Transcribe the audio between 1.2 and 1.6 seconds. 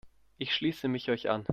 an.